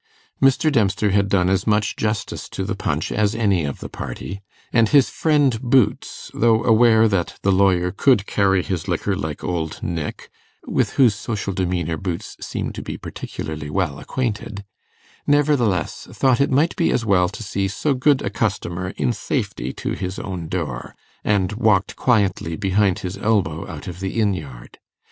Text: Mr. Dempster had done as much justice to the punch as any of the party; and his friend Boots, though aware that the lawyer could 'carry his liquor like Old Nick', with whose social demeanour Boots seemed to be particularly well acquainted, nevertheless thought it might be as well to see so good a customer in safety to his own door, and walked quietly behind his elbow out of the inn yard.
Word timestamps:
Mr. 0.41 0.71
Dempster 0.71 1.11
had 1.11 1.29
done 1.29 1.47
as 1.47 1.67
much 1.67 1.95
justice 1.95 2.49
to 2.49 2.63
the 2.63 2.73
punch 2.73 3.11
as 3.11 3.35
any 3.35 3.63
of 3.65 3.81
the 3.81 3.87
party; 3.87 4.41
and 4.73 4.89
his 4.89 5.11
friend 5.11 5.61
Boots, 5.61 6.31
though 6.33 6.63
aware 6.63 7.07
that 7.07 7.37
the 7.43 7.51
lawyer 7.51 7.91
could 7.91 8.25
'carry 8.25 8.63
his 8.63 8.87
liquor 8.87 9.15
like 9.15 9.43
Old 9.43 9.79
Nick', 9.83 10.31
with 10.65 10.93
whose 10.93 11.13
social 11.13 11.53
demeanour 11.53 11.97
Boots 11.97 12.35
seemed 12.41 12.73
to 12.73 12.81
be 12.81 12.97
particularly 12.97 13.69
well 13.69 13.99
acquainted, 13.99 14.65
nevertheless 15.27 16.07
thought 16.11 16.41
it 16.41 16.49
might 16.49 16.75
be 16.75 16.91
as 16.91 17.05
well 17.05 17.29
to 17.29 17.43
see 17.43 17.67
so 17.67 17.93
good 17.93 18.23
a 18.23 18.31
customer 18.31 18.89
in 18.97 19.13
safety 19.13 19.71
to 19.71 19.91
his 19.91 20.17
own 20.17 20.47
door, 20.47 20.95
and 21.23 21.53
walked 21.53 21.95
quietly 21.95 22.55
behind 22.55 22.97
his 23.05 23.19
elbow 23.19 23.69
out 23.69 23.87
of 23.87 23.99
the 23.99 24.19
inn 24.19 24.33
yard. 24.33 24.79